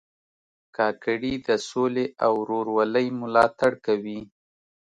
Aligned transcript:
کاکړي 0.77 1.33
د 1.47 1.49
سولې 1.69 2.05
او 2.25 2.31
ورورولۍ 2.41 3.07
ملاتړ 3.21 3.71
کوي. 3.85 4.21